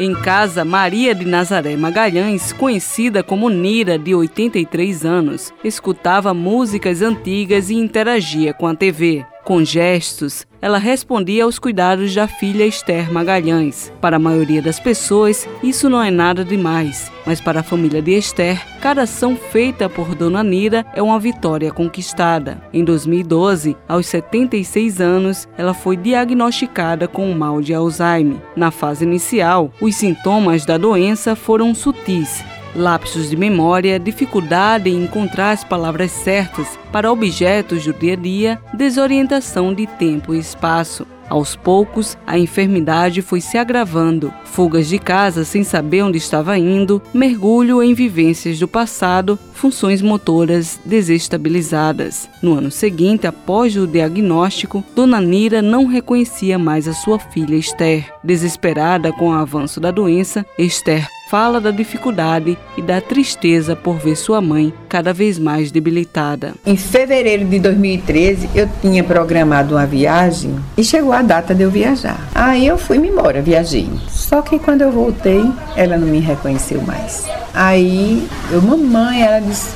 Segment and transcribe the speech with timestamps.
[0.00, 7.68] Em casa, Maria de Nazaré Magalhães, conhecida como Nira, de 83 anos, escutava músicas antigas
[7.68, 9.26] e interagia com a TV.
[9.48, 13.90] Com gestos, ela respondia aos cuidados da filha Esther Magalhães.
[13.98, 18.12] Para a maioria das pessoas, isso não é nada demais, mas para a família de
[18.12, 22.60] Esther, cada ação feita por Dona Nira é uma vitória conquistada.
[22.74, 28.36] Em 2012, aos 76 anos, ela foi diagnosticada com o mal de Alzheimer.
[28.54, 35.50] Na fase inicial, os sintomas da doença foram sutis lapsos de memória, dificuldade em encontrar
[35.50, 41.06] as palavras certas para objetos do dia a dia, desorientação de tempo e espaço.
[41.28, 44.32] Aos poucos, a enfermidade foi se agravando.
[44.44, 50.80] Fugas de casa sem saber onde estava indo, mergulho em vivências do passado, funções motoras
[50.84, 52.28] desestabilizadas.
[52.42, 58.10] No ano seguinte, após o diagnóstico, Dona Nira não reconhecia mais a sua filha Esther.
[58.24, 64.16] Desesperada com o avanço da doença, Esther fala da dificuldade e da tristeza por ver
[64.16, 66.54] sua mãe cada vez mais debilitada.
[66.64, 71.70] Em fevereiro de 2013, eu tinha programado uma viagem e chegou a data de eu
[71.70, 72.18] viajar.
[72.34, 73.88] Aí eu fui-me embora, viajei.
[74.08, 75.44] Só que quando eu voltei,
[75.76, 77.26] ela não me reconheceu mais.
[77.54, 79.70] Aí, eu, mamãe, ela disse,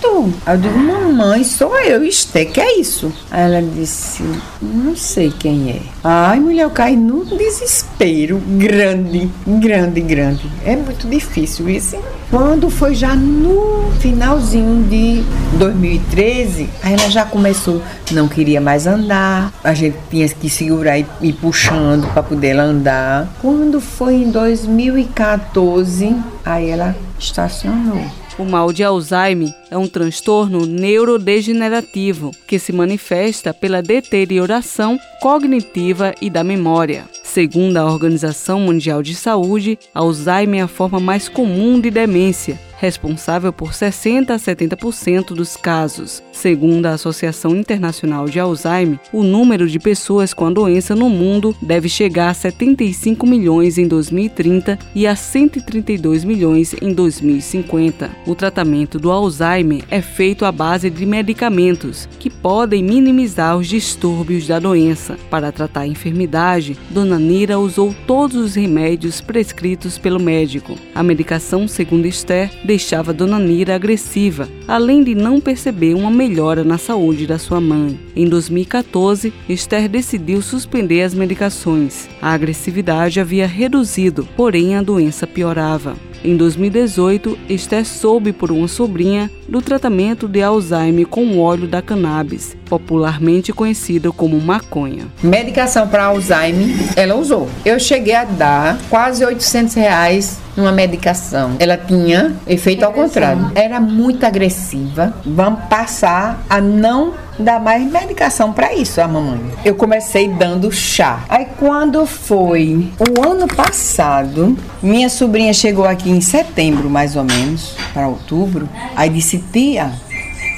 [0.00, 0.32] tu?
[0.44, 3.12] Aí eu digo, mamãe, sou eu, Esté, que é isso?
[3.30, 4.22] Aí ela disse,
[4.60, 5.80] não sei quem é.
[6.02, 10.50] Ai, mulher, eu caí num desespero grande, grande, grande.
[10.64, 11.96] É muito difícil isso.
[12.28, 15.22] Quando foi já no finalzinho de
[15.58, 21.06] 2013, aí ela já começou, não queria mais andar, a gente tinha que segurar e
[21.20, 23.28] ir puxando para poder ela andar.
[23.40, 28.04] Quando foi em 2014, aí ela estacionou.
[28.38, 36.30] O mal de Alzheimer é um transtorno neurodegenerativo que se manifesta pela deterioração cognitiva e
[36.30, 37.04] da memória.
[37.22, 43.52] Segundo a Organização Mundial de Saúde, Alzheimer é a forma mais comum de demência responsável
[43.52, 46.20] por 60 a 70% dos casos.
[46.32, 51.54] Segundo a Associação Internacional de Alzheimer, o número de pessoas com a doença no mundo
[51.62, 58.10] deve chegar a 75 milhões em 2030 e a 132 milhões em 2050.
[58.26, 64.48] O tratamento do Alzheimer é feito à base de medicamentos que podem minimizar os distúrbios
[64.48, 65.16] da doença.
[65.30, 70.76] Para tratar a enfermidade, Dona Nira usou todos os remédios prescritos pelo médico.
[70.92, 76.78] A medicação, segundo Esther, deixava Dona Nira agressiva, além de não perceber uma melhora na
[76.78, 78.00] saúde da sua mãe.
[78.16, 82.08] Em 2014, Esther decidiu suspender as medicações.
[82.20, 85.94] A agressividade havia reduzido, porém a doença piorava.
[86.24, 92.56] Em 2018, Esther soube por uma sobrinha do tratamento de Alzheimer com óleo da cannabis,
[92.70, 95.08] popularmente conhecido como maconha.
[95.22, 97.50] Medicação para Alzheimer, ela usou.
[97.66, 101.56] Eu cheguei a dar quase 800 reais numa medicação.
[101.58, 103.50] Ela tinha efeito ao contrário.
[103.54, 105.14] Era muito agressiva.
[105.24, 109.40] Vamos passar a não dar mais medicação para isso, a mamãe.
[109.64, 111.24] Eu comecei dando chá.
[111.28, 117.74] Aí quando foi o ano passado, minha sobrinha chegou aqui em setembro, mais ou menos,
[117.92, 118.68] para outubro.
[118.94, 119.92] Aí disse: "Tia,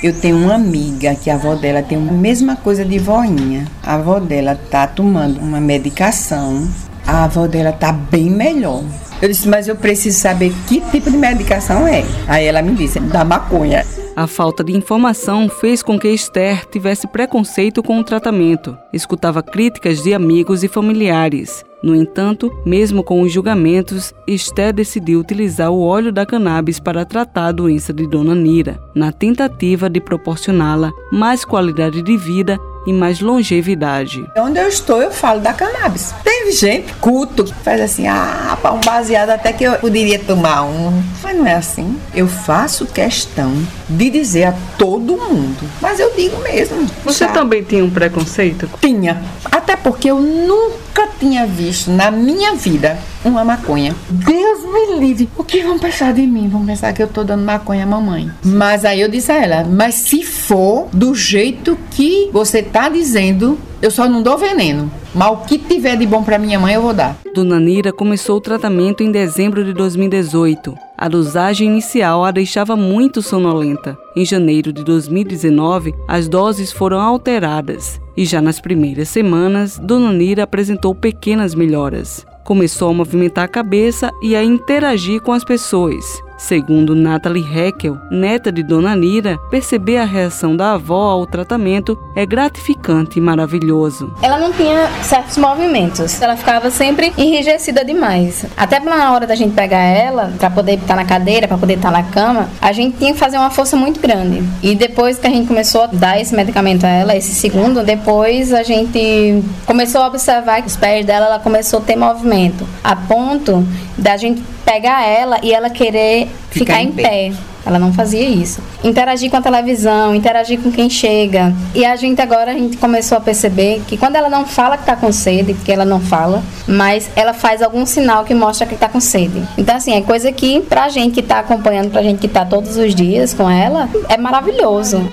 [0.03, 3.67] eu tenho uma amiga que a avó dela tem a mesma coisa de voinha.
[3.83, 6.69] A avó dela tá tomando uma medicação.
[7.07, 8.83] A avó dela tá bem melhor.
[9.23, 12.05] Eu disse, mas eu preciso saber que tipo de medicação é.
[12.27, 13.85] Aí ela me disse, da maconha.
[14.17, 18.77] A falta de informação fez com que Esther tivesse preconceito com o tratamento.
[18.93, 21.65] Escutava críticas de amigos e familiares.
[21.83, 27.49] No entanto, mesmo com os julgamentos, Esther decidiu utilizar o óleo da cannabis para tratar
[27.49, 33.21] a doença de Dona Nira, na tentativa de proporcioná-la mais qualidade de vida e mais
[33.21, 34.29] longevidade.
[34.37, 36.15] Onde eu estou, eu falo da cannabis.
[36.23, 41.03] Teve gente culto que faz assim, ah, um baseado até que eu poderia tomar um.
[41.23, 41.99] Mas não é assim.
[42.15, 43.53] Eu faço questão
[43.89, 45.69] de dizer a todo mundo.
[45.81, 46.87] Mas eu digo mesmo.
[47.05, 47.33] Você já.
[47.33, 48.69] também tinha um preconceito?
[48.81, 49.23] Tinha.
[49.51, 53.95] Até porque eu nunca tinha visto na minha vida uma maconha.
[54.09, 55.29] Deus me livre.
[55.37, 56.49] O que vão pensar de mim?
[56.49, 58.31] Vão pensar que eu tô dando maconha à mamãe.
[58.45, 63.59] Mas aí eu disse a ela, mas se for do jeito que você tá dizendo,
[63.81, 64.91] eu só não dou veneno.
[65.15, 67.17] Mas o que tiver de bom para minha mãe eu vou dar.
[67.35, 70.77] Dona Nira começou o tratamento em dezembro de 2018.
[70.97, 73.97] A dosagem inicial a deixava muito sonolenta.
[74.17, 80.45] Em janeiro de 2019, as doses foram alteradas e já nas primeiras semanas, Dona Nira
[80.45, 82.25] apresentou pequenas melhoras.
[82.45, 86.23] Começou a movimentar a cabeça e a interagir com as pessoas.
[86.37, 92.27] Segundo Natalie Heckel, neta de Dona Nira, perceber a reação da avó ao tratamento é
[92.27, 94.13] gratificante e maravilhoso.
[94.21, 98.45] Ela não tinha certos movimentos, ela ficava sempre enrijecida demais.
[98.57, 101.91] Até na hora da gente pegar ela, para poder estar na cadeira, para poder estar
[101.91, 104.43] na cama, a gente tinha que fazer uma força muito grande.
[104.63, 108.53] E depois que a gente começou a dar esse medicamento a ela, esse segundo, depois
[108.53, 112.97] a gente começou a observar que os pés dela ela começou a ter movimento, a
[112.97, 113.65] ponto
[113.97, 117.03] da gente pegar ela e ela querer ficar, ficar em, pé.
[117.03, 117.33] pé.
[117.67, 118.61] Ela não fazia isso.
[118.83, 121.55] Interagir com a televisão, interagir com quem chega.
[121.75, 124.83] E a gente agora a gente começou a perceber que quando ela não fala que
[124.83, 128.75] está com sede, porque ela não fala, mas ela faz algum sinal que mostra que
[128.75, 129.43] está com sede.
[129.57, 132.77] Então assim, é coisa que pra gente que está acompanhando, pra gente que está todos
[132.77, 135.09] os dias com ela, é maravilhoso.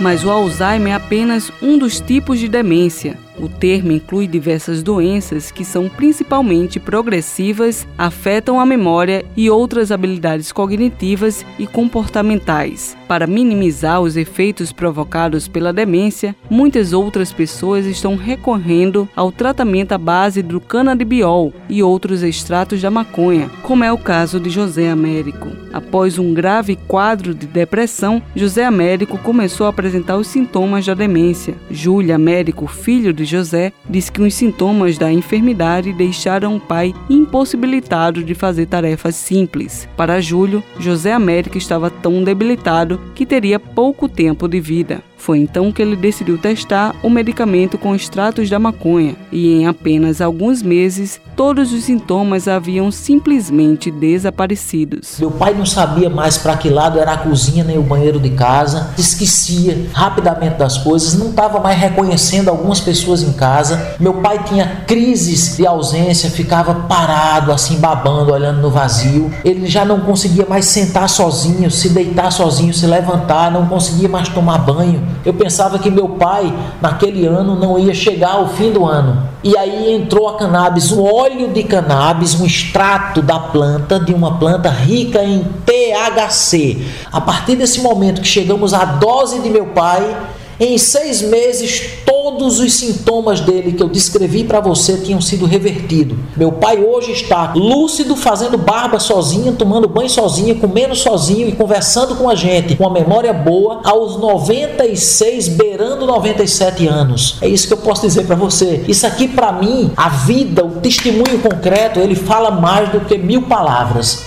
[0.00, 3.16] Mas o Alzheimer é apenas um dos tipos de demência.
[3.40, 10.50] O termo inclui diversas doenças que são principalmente progressivas, afetam a memória e outras habilidades
[10.50, 12.96] cognitivas e comportamentais.
[13.06, 19.98] Para minimizar os efeitos provocados pela demência, muitas outras pessoas estão recorrendo ao tratamento à
[19.98, 25.48] base do canabidiol e outros extratos da maconha, como é o caso de José Américo.
[25.72, 31.54] Após um grave quadro de depressão, José Américo começou a apresentar os sintomas da demência.
[31.70, 38.22] Júlia Américo, filho de José, diz que os sintomas da enfermidade deixaram o pai impossibilitado
[38.22, 39.88] de fazer tarefas simples.
[39.96, 45.07] Para Júlio, José Américo estava tão debilitado que teria pouco tempo de vida.
[45.18, 50.20] Foi então que ele decidiu testar o medicamento com extratos da maconha, e em apenas
[50.20, 55.16] alguns meses, todos os sintomas haviam simplesmente desaparecidos.
[55.18, 58.30] Meu pai não sabia mais para que lado era a cozinha nem o banheiro de
[58.30, 63.96] casa, esquecia rapidamente das coisas, não estava mais reconhecendo algumas pessoas em casa.
[63.98, 69.30] Meu pai tinha crises de ausência, ficava parado, assim, babando, olhando no vazio.
[69.44, 74.28] Ele já não conseguia mais sentar sozinho, se deitar sozinho, se levantar, não conseguia mais
[74.28, 75.07] tomar banho.
[75.24, 79.28] Eu pensava que meu pai, naquele ano, não ia chegar ao fim do ano.
[79.42, 84.38] E aí entrou a cannabis, um óleo de cannabis, um extrato da planta, de uma
[84.38, 86.78] planta rica em THC.
[87.12, 90.16] A partir desse momento que chegamos à dose de meu pai,
[90.60, 91.97] em seis meses,
[92.28, 96.18] todos os sintomas dele que eu descrevi para você tinham sido revertidos.
[96.36, 102.16] Meu pai hoje está lúcido, fazendo barba sozinho, tomando banho sozinho, comendo sozinho e conversando
[102.16, 107.38] com a gente, com a memória boa, aos 96, beirando 97 anos.
[107.40, 108.84] É isso que eu posso dizer para você.
[108.86, 113.42] Isso aqui, para mim, a vida, o testemunho concreto, ele fala mais do que mil
[113.42, 114.22] palavras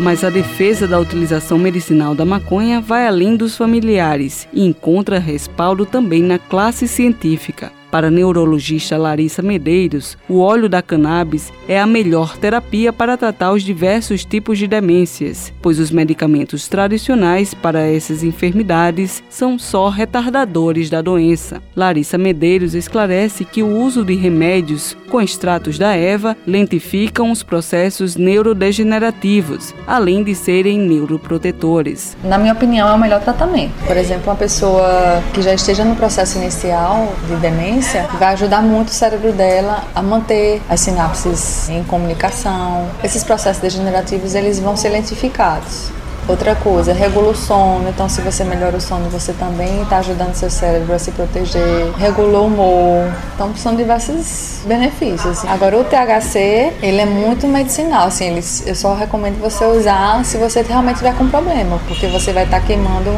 [0.00, 5.84] mas a defesa da utilização medicinal da maconha vai além dos familiares e encontra respaldo
[5.84, 7.70] também na classe científica.
[7.90, 13.52] Para a neurologista Larissa Medeiros, o óleo da cannabis é a melhor terapia para tratar
[13.52, 20.88] os diversos tipos de demências, pois os medicamentos tradicionais para essas enfermidades são só retardadores
[20.88, 21.60] da doença.
[21.74, 28.16] Larissa Medeiros esclarece que o uso de remédios com extratos da erva lentificam os processos
[28.16, 32.16] neurodegenerativos, além de serem neuroprotetores.
[32.22, 33.72] Na minha opinião, é o melhor tratamento.
[33.84, 37.79] Por exemplo, uma pessoa que já esteja no processo inicial de demência,
[38.18, 42.86] vai ajudar muito o cérebro dela a manter as sinapses em comunicação.
[43.02, 45.90] Esses processos degenerativos eles vão ser lentificados.
[46.28, 47.88] Outra coisa, regula o sono.
[47.88, 51.90] Então, se você melhora o sono, você também está ajudando seu cérebro a se proteger.
[51.98, 53.12] Regula o humor.
[53.34, 55.44] Então, são diversos benefícios.
[55.46, 58.06] Agora, o THC, ele é muito medicinal.
[58.06, 62.32] Assim, ele, eu só recomendo você usar se você realmente tiver com problema, porque você
[62.32, 63.10] vai estar tá queimando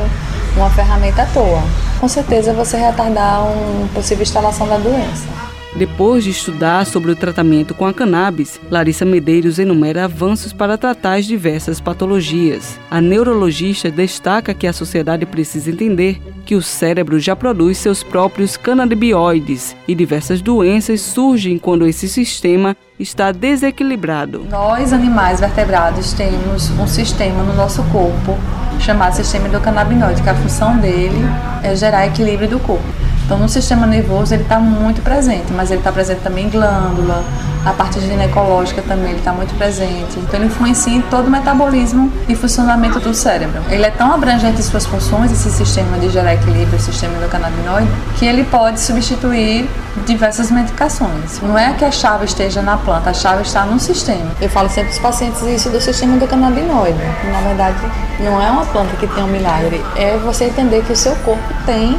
[0.57, 1.63] uma ferramenta à toa.
[2.01, 5.27] Com certeza você retardar uma possível instalação da doença.
[5.75, 11.15] Depois de estudar sobre o tratamento com a cannabis, Larissa Medeiros enumera avanços para tratar
[11.15, 12.79] as diversas patologias.
[12.91, 18.55] A neurologista destaca que a sociedade precisa entender que o cérebro já produz seus próprios
[18.55, 24.45] canabinoides e diversas doenças surgem quando esse sistema está desequilibrado.
[24.51, 28.37] Nós, animais vertebrados, temos um sistema no nosso corpo
[28.83, 31.25] chamado sistema endocannabinoide, que a função dele
[31.63, 32.85] é gerar equilíbrio do corpo.
[33.25, 37.23] Então, no sistema nervoso ele está muito presente, mas ele está presente também em glândula,
[37.65, 40.19] a parte ginecológica também ele está muito presente.
[40.19, 43.63] Então, ele influencia em todo o metabolismo e funcionamento do cérebro.
[43.71, 47.89] Ele é tão abrangente em suas funções, esse sistema de gerar equilíbrio, o sistema endocannabinoide,
[48.19, 49.69] que ele pode substituir
[50.07, 51.41] diversas medicações.
[51.41, 54.31] Não é que a chave esteja na planta, a chave está no sistema.
[54.41, 56.99] Eu falo sempre para os pacientes isso do sistema endocannabinoide.
[57.31, 57.77] Na verdade,
[58.21, 61.43] não é uma planta que tem um milagre, é você entender que o seu corpo
[61.65, 61.99] tem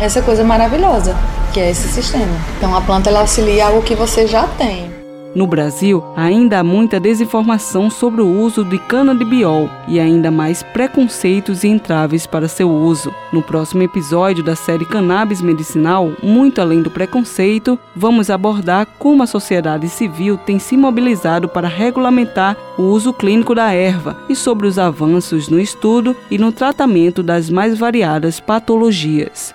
[0.00, 1.14] essa coisa maravilhosa,
[1.52, 2.34] que é esse sistema.
[2.56, 4.91] Então a planta ela auxilia algo que você já tem.
[5.34, 11.64] No Brasil, ainda há muita desinformação sobre o uso de canabidiol e ainda mais preconceitos
[11.64, 13.10] e entraves para seu uso.
[13.32, 19.26] No próximo episódio da série Cannabis Medicinal, muito além do preconceito, vamos abordar como a
[19.26, 24.78] sociedade civil tem se mobilizado para regulamentar o uso clínico da erva e sobre os
[24.78, 29.54] avanços no estudo e no tratamento das mais variadas patologias.